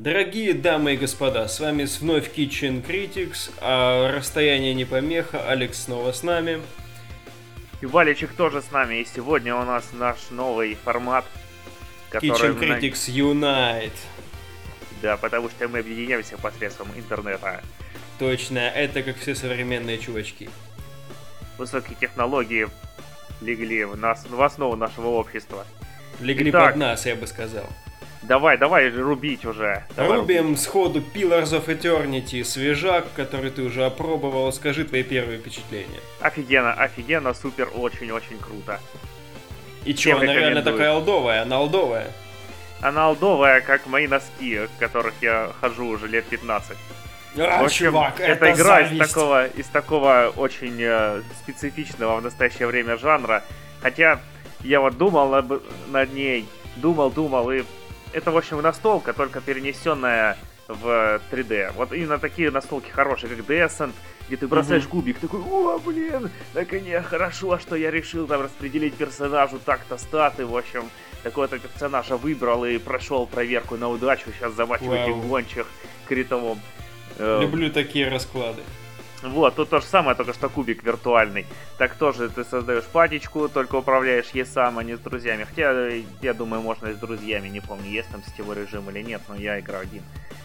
[0.00, 6.12] Дорогие дамы и господа, с вами вновь Kitchen Critics, а расстояние не помеха, Алекс снова
[6.12, 6.62] с нами.
[7.80, 11.24] И Валичик тоже с нами, и сегодня у нас наш новый формат,
[12.10, 12.30] который...
[12.30, 13.90] Kitchen Critics Unite.
[15.02, 17.60] Да, потому что мы объединяемся посредством интернета.
[18.20, 20.48] Точно, это как все современные чувачки.
[21.58, 22.68] Высокие технологии
[23.40, 25.66] легли в, нас, в основу нашего общества.
[26.20, 27.66] Легли Итак, под нас, я бы сказал.
[28.22, 29.84] Давай, давай рубить уже.
[29.96, 30.60] Давай Рубим рубить.
[30.60, 34.52] сходу Pillars of Eternity, свежак, который ты уже опробовал.
[34.52, 36.00] Скажи твои первые впечатления.
[36.20, 38.80] Офигенно, офигенно, супер, очень-очень круто.
[39.84, 42.08] И чё, она реально такая алдовая, она алдовая?
[42.80, 46.76] Она алдовая, как мои носки, в которых я хожу уже лет 15.
[47.36, 52.22] А, в общем, чувак, это, это игра из такого, из такого очень э, специфичного в
[52.22, 53.44] настоящее время жанра.
[53.80, 54.20] Хотя
[54.60, 57.62] я вот думал над, над ней, думал, думал, и
[58.12, 60.36] это, в общем, настолка, только перенесенная
[60.68, 61.72] в 3D.
[61.74, 63.92] Вот именно такие настолки хорошие, как Descent,
[64.28, 64.98] где ты бросаешь угу.
[64.98, 70.56] кубик, такой, о, блин, наконец, хорошо, что я решил там распределить персонажу так-то статы, в
[70.56, 70.90] общем,
[71.22, 75.66] такого-то персонажа выбрал и прошел проверку на удачу, сейчас в гончих
[76.06, 76.60] критовом.
[77.16, 78.62] Э, Люблю такие расклады.
[79.22, 81.46] Вот, тут то же самое, только что кубик виртуальный.
[81.76, 85.44] Так тоже ты создаешь патечку, только управляешь ей сам, а не с друзьями.
[85.44, 85.88] Хотя,
[86.22, 89.36] я думаю, можно и с друзьями, не помню, есть там сетевой режим или нет, но
[89.36, 90.02] я играю один.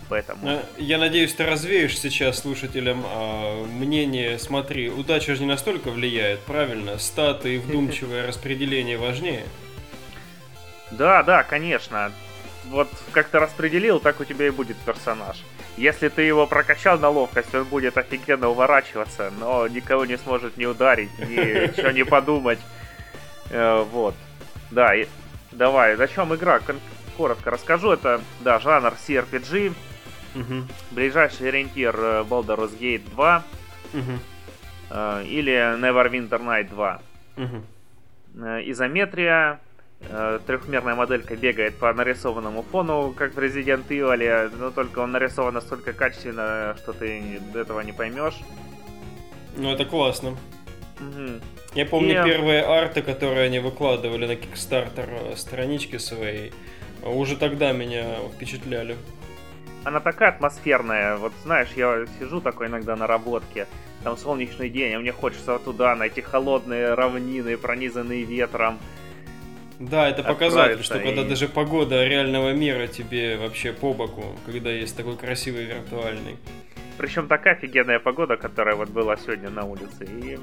[0.09, 0.47] Поэтому...
[0.47, 4.37] Э, я надеюсь, ты развеешь сейчас слушателям а, мнение.
[4.37, 6.97] Смотри, удача же не настолько влияет, правильно?
[6.97, 9.45] Статы и вдумчивое распределение важнее.
[10.91, 12.11] Да, да, конечно.
[12.65, 15.37] Вот как ты распределил, так у тебя и будет персонаж.
[15.77, 20.67] Если ты его прокачал на ловкость, он будет офигенно уворачиваться, но никого не сможет не
[20.67, 22.59] ударить, ничего не подумать.
[23.49, 24.15] Э, вот.
[24.71, 25.07] Да, и
[25.51, 26.59] давай, о чем игра?
[27.17, 27.91] Коротко расскажу.
[27.91, 29.73] Это, да, жанр CRPG.
[30.35, 30.67] Угу.
[30.91, 33.43] Ближайший ориентир э, Baldur's Gate 2.
[33.93, 34.19] Угу.
[35.25, 37.01] Или Neverwinter Night 2.
[37.37, 37.63] Угу.
[38.69, 39.72] Изометрия, Э,
[40.45, 45.93] трехмерная моделька бегает по нарисованному фону, как в Resident Evil, но только он нарисован настолько
[45.93, 48.39] качественно, что ты этого не поймешь.
[49.55, 50.37] Ну, это классно.
[50.99, 51.39] Угу.
[51.75, 52.23] Я помню И...
[52.23, 56.53] первые арты, которые они выкладывали на Kickstarter странички своей,
[57.03, 58.95] уже тогда меня впечатляли.
[59.83, 63.67] Она такая атмосферная, вот знаешь, я сижу такой иногда на работке,
[64.03, 68.79] там солнечный день, а мне хочется туда, на эти холодные равнины, пронизанные ветром,
[69.79, 71.03] да, это показатель, что и...
[71.03, 76.37] когда даже погода реального мира тебе вообще по боку, когда есть такой красивый виртуальный.
[76.97, 80.37] Причем такая офигенная погода, которая вот была сегодня на улице, и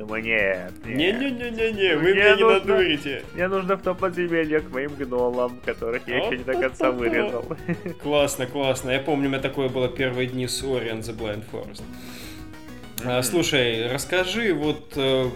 [0.00, 3.22] Думаю, нет, Не-не-не-не-не, вы меня не надурите.
[3.34, 7.44] Мне нужно в то подземелье к моим гнолам, которых я еще не до конца вырезал.
[8.02, 8.92] Классно, классно.
[8.92, 11.82] Я помню, у меня такое было первые дни с Ori and the Blind Forest.
[13.04, 15.26] А, слушай, расскажи, вот э,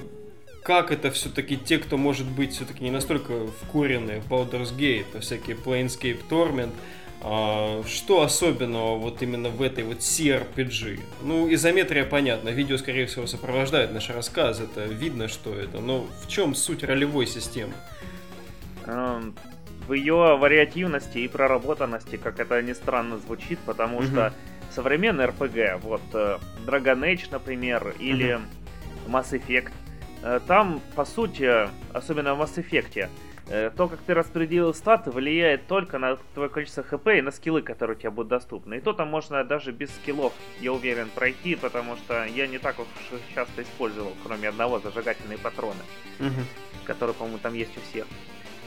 [0.64, 5.20] как это все-таки те, кто может быть все-таки не настолько вкуренные в Baldur's Gate, а
[5.20, 6.72] всякие Planescape Torment,
[7.20, 11.00] а, что особенного вот именно в этой вот CRPG?
[11.22, 16.28] Ну, изометрия понятно, видео, скорее всего, сопровождает наш рассказ, это видно, что это, но в
[16.28, 17.74] чем суть ролевой системы?
[18.86, 19.34] Эм,
[19.86, 24.06] в ее вариативности и проработанности, как это ни странно звучит, потому mm-hmm.
[24.06, 24.32] что
[24.70, 29.10] современный RPG, вот э, Dragon Age, например, или mm-hmm.
[29.10, 29.70] Mass Effect,
[30.46, 33.08] там, по сути, особенно в Mass Effect,
[33.48, 37.62] э, то, как ты распределил статы, влияет только на твое количество хп и на скиллы,
[37.62, 38.78] которые у тебя будут доступны.
[38.78, 42.78] И то там можно даже без скиллов, я уверен, пройти, потому что я не так
[42.78, 42.86] уж
[43.34, 45.82] часто использовал, кроме одного, зажигательные патроны,
[46.18, 46.40] угу.
[46.84, 48.06] которые, по-моему, там есть у всех.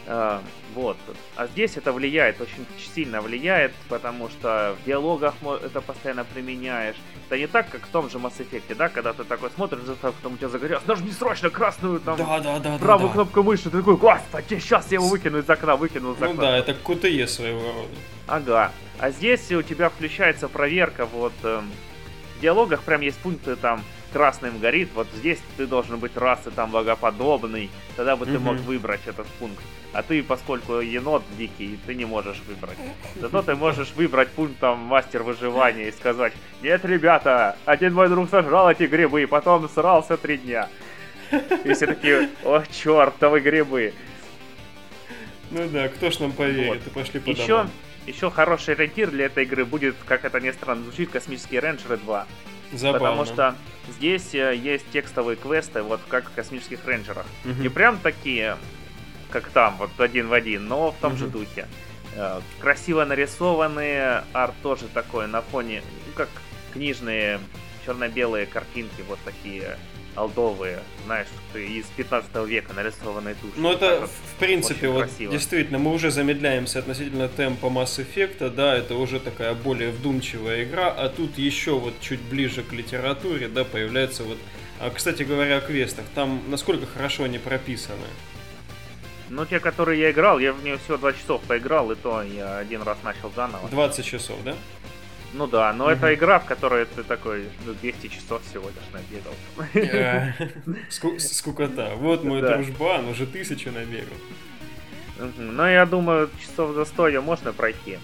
[0.10, 0.42] А,
[0.74, 0.96] вот.
[1.36, 6.96] А здесь это влияет, очень сильно влияет, потому что в диалогах это постоянно применяешь.
[7.28, 10.36] Это не так, как в том же Mass Effect, да, когда ты такой смотришь, потом
[10.36, 13.80] у тебя загорелось, нажми срочно красную там да, да, да, правую да, кнопку мыши, ты
[13.80, 16.36] такой, господи, сейчас я его выкину из окна, выкину из ну окна.
[16.36, 17.90] Ну да, это QTE своего рода.
[18.28, 18.72] Ага.
[19.00, 21.70] А здесь у тебя включается проверка, вот, эм,
[22.38, 26.72] в диалогах прям есть пункты там, красным горит, вот здесь ты должен быть расы там
[26.72, 29.64] богоподобный, тогда бы ты мог выбрать этот пункт.
[29.94, 32.78] А ты, поскольку енот дикий, ты не можешь выбрать.
[33.16, 38.30] Зато ты можешь выбрать пункт там мастер выживания и сказать, нет, ребята, один мой друг
[38.30, 40.70] сожрал эти грибы, и потом срался три дня.
[41.64, 43.94] И все такие, о, чертовы грибы.
[45.52, 46.88] Ну да, кто ж нам поверит, вот.
[46.88, 47.72] и пошли по еще, домам.
[48.06, 52.28] еще хороший ориентир для этой игры будет, как это ни странно звучит, Космические рейнджеры 2.
[52.74, 53.00] Забавно.
[53.00, 53.56] Потому что
[53.88, 57.26] здесь э, есть текстовые квесты, вот как в Космических рейнджерах.
[57.46, 57.62] Угу.
[57.62, 58.58] Не прям такие
[59.30, 61.18] как там, вот один в один, но в том mm-hmm.
[61.18, 61.68] же духе.
[62.16, 66.30] Э, красиво нарисованные, арт тоже такой на фоне, ну, как
[66.74, 67.40] книжные
[67.86, 69.78] черно-белые картинки, вот такие
[70.18, 73.54] алдовые, знаешь, из 15 века нарисованные туши.
[73.56, 75.32] Ну это, в принципе, вот красиво.
[75.32, 80.88] действительно, мы уже замедляемся относительно темпа Mass Effect, да, это уже такая более вдумчивая игра,
[80.88, 84.38] а тут еще вот чуть ближе к литературе, да, появляется вот...
[84.80, 88.08] А, кстати говоря, о квестах, там насколько хорошо они прописаны?
[89.30, 92.58] Ну, те, которые я играл, я в нее всего 2 часов поиграл, и то я
[92.58, 93.68] один раз начал заново.
[93.70, 94.56] 20 часов, да?
[95.34, 99.34] Ну да, но это игра, в которой ты такой, ну, 200 часов всего лишь набегал.
[101.20, 101.92] Скукота.
[101.98, 104.18] Вот мой дружбан, уже тысячу набегал.
[105.38, 107.98] Но я думаю, часов за 100 ее можно пройти.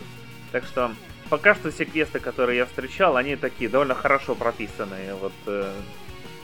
[0.52, 0.92] Так что
[1.30, 5.16] пока что все квесты, которые я встречал, они такие довольно хорошо прописанные.
[5.16, 5.72] Вот э,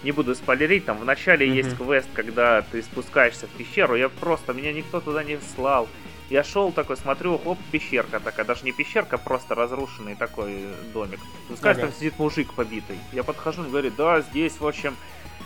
[0.04, 1.56] не буду спойлерить, там в начале mm-hmm.
[1.56, 5.88] есть квест, когда ты спускаешься в пещеру, я просто, меня никто туда не слал.
[6.30, 11.20] Я шел такой, смотрю, оп, пещерка такая, даже не пещерка, просто разрушенный такой домик.
[11.46, 11.92] Спускаешься, ага.
[11.92, 13.00] там сидит мужик побитый.
[13.12, 14.96] Я подхожу, он говорит, да, здесь, в общем,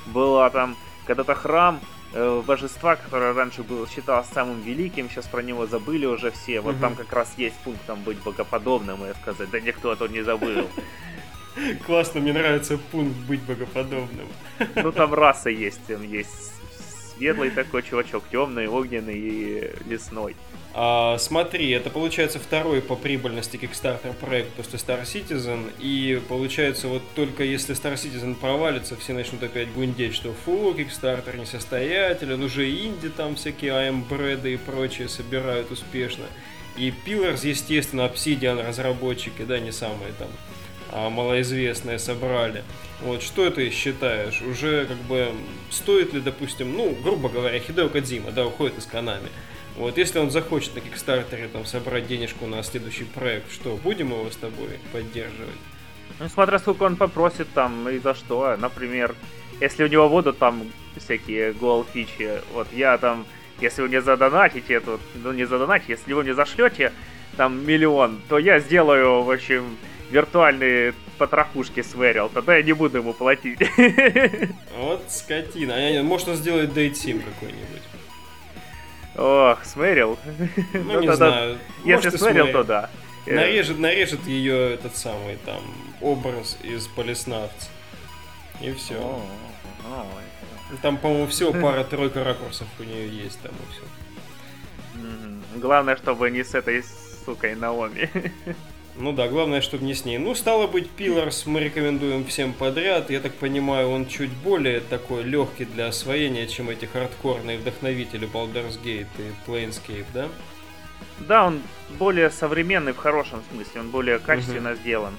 [0.07, 0.75] была там
[1.05, 1.79] когда-то храм
[2.13, 6.59] э, божества, которое раньше был, считалось самым великим, сейчас про него забыли уже все.
[6.59, 6.81] Вот угу.
[6.81, 10.69] там как раз есть пункт там быть богоподобным, и сказать, да никто тут не забыл.
[11.85, 14.27] Классно, мне нравится пункт быть богоподобным.
[14.75, 16.53] Ну там раса есть, там есть
[17.15, 20.35] светлый такой чувачок, темный, огненный и лесной.
[20.75, 27.03] А, смотри, это получается второй по прибыльности Kickstarter проект после Star Citizen, и получается вот
[27.13, 33.09] только если Star Citizen провалится, все начнут опять гундеть, что фу, Kickstarter несостоятелен, уже инди
[33.09, 36.25] там всякие AM Брэды и прочие собирают успешно.
[36.75, 40.29] И Pillars, естественно, Obsidian разработчики, да, не самые там
[40.91, 42.63] а, малоизвестные собрали.
[43.01, 44.41] Вот, что ты считаешь?
[44.41, 45.33] Уже как бы
[45.69, 49.29] стоит ли, допустим, ну, грубо говоря, Хидео Кадзима, да, уходит из Канами.
[49.77, 54.29] Вот, если он захочет на Кикстартере там собрать денежку на следующий проект, что, будем его
[54.29, 55.57] с тобой поддерживать?
[56.19, 58.55] Ну, смотря сколько он попросит там и за что.
[58.57, 59.15] Например,
[59.59, 60.63] если у него будут там
[60.97, 63.25] всякие гол фичи, вот я там,
[63.59, 66.93] если вы не задонатите, то, ну не задонатите, если вы не зашлете
[67.35, 69.77] там миллион, то я сделаю, в общем,
[70.11, 73.59] виртуальные потрохушки свэрил, тогда я не буду ему платить.
[74.77, 75.75] Вот скотина.
[75.75, 77.81] А может он сделает дейтсим какой-нибудь.
[79.15, 80.17] Ох, смерил.
[80.73, 81.57] Ну, ну, не знаю.
[81.83, 82.89] Если смерил, то да.
[83.25, 85.61] Нарежет, нарежет ее этот самый там
[86.01, 87.69] образ из полиснавца.
[88.61, 89.21] И все.
[90.81, 93.83] Там, по-моему, всего пара-тройка ракурсов у нее есть там и все.
[95.59, 96.83] Главное, чтобы не с этой
[97.25, 98.09] сукой Наоми.
[98.95, 100.19] Ну да, главное, чтобы не с ней.
[100.19, 103.09] Ну, стало быть, Pillars мы рекомендуем всем подряд.
[103.09, 108.79] Я так понимаю, он чуть более такой легкий для освоения, чем эти хардкорные вдохновители Baldur's
[108.83, 110.29] Gate и Planescape, да?
[111.19, 111.61] Да, он
[111.97, 114.79] более современный в хорошем смысле, он более качественно угу.
[114.79, 115.13] сделан.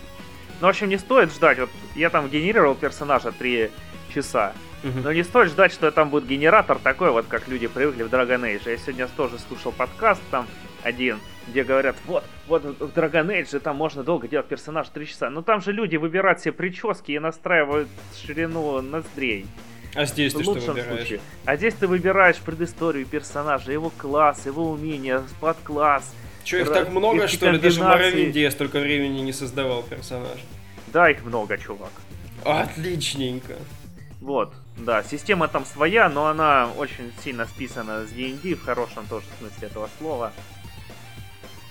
[0.61, 1.59] Ну, в общем, не стоит ждать.
[1.59, 3.71] Вот я там генерировал персонажа 3
[4.15, 4.53] часа.
[4.85, 5.00] Угу.
[5.03, 8.41] Но не стоит ждать, что там будет генератор такой, вот как люди привыкли в Dragon
[8.43, 8.71] Age.
[8.71, 10.47] Я сегодня тоже слушал подкаст там
[10.84, 15.31] один где говорят, вот, вот в Dragon Age там можно долго делать персонаж 3 часа.
[15.31, 19.46] Но там же люди выбирают себе прически и настраивают ширину ноздрей.
[19.94, 20.86] А здесь ты что выбираешь?
[20.86, 21.20] Случае.
[21.44, 26.14] А здесь ты выбираешь предысторию персонажа, его класс, его умения, подкласс.
[26.42, 27.59] Че, их так много, что ли?
[27.59, 30.40] Даже в Моровинде я столько времени не создавал персонажа.
[30.92, 31.92] Да, их много, чувак.
[32.44, 33.54] Отличненько.
[34.20, 39.26] Вот, да, система там своя, но она очень сильно списана с D&D в хорошем тоже
[39.38, 40.32] смысле этого слова.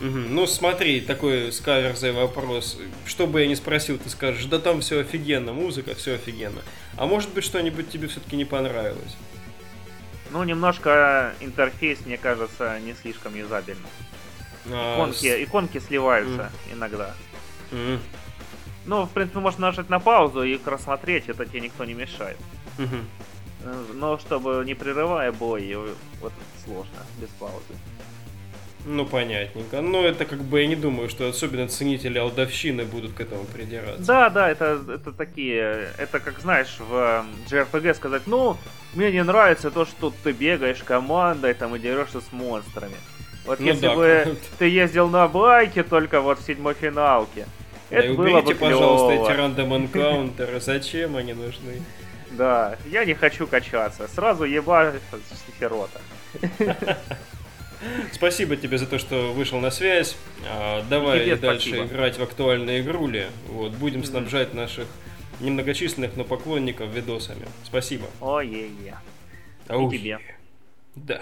[0.03, 2.77] Ну смотри, такой скаверзый вопрос.
[3.05, 6.61] Что бы я ни спросил, ты скажешь, да там все офигенно, музыка, все офигенно.
[6.97, 9.15] А может быть что-нибудь тебе все-таки не понравилось?
[10.31, 13.87] Ну, немножко интерфейс, мне кажется, не слишком юзабельный.
[14.71, 15.43] А, иконки, с...
[15.43, 16.73] иконки сливаются mm.
[16.73, 17.13] иногда.
[17.71, 17.99] Mm.
[18.85, 22.37] Ну, в принципе, можно нажать на паузу и их рассмотреть, это тебе никто не мешает.
[22.77, 23.93] Mm-hmm.
[23.93, 25.77] Но чтобы не прерывая бой,
[26.19, 26.33] вот
[26.65, 27.73] сложно, без паузы.
[28.85, 29.81] Ну, понятненько.
[29.81, 34.03] Но это как бы я не думаю, что особенно ценители алдовщины будут к этому придираться.
[34.03, 35.89] Да, да, это, это такие...
[35.97, 38.57] Это как, знаешь, в JRPG сказать, ну,
[38.93, 42.95] мне не нравится то, что ты бегаешь командой там и дерешься с монстрами.
[43.45, 47.45] Вот ну, если да, бы ты ездил на байке только вот в седьмой финалке,
[47.89, 50.59] да это было уберите, бы пожалуйста, эти рандом энкаунтеры.
[50.59, 51.81] Зачем они нужны?
[52.31, 54.07] Да, я не хочу качаться.
[54.07, 54.93] Сразу еба
[55.59, 56.01] сирота.
[58.11, 60.15] Спасибо тебе за то, что вышел на связь.
[60.47, 61.87] А, давай тебе дальше спасибо.
[61.87, 63.27] играть в актуальные игрули.
[63.47, 64.87] Вот, будем снабжать наших
[65.39, 67.47] немногочисленных, но поклонников видосами.
[67.63, 68.05] Спасибо.
[68.21, 68.95] Ой-е-е.
[69.69, 70.19] И тебе.
[70.95, 71.21] Да.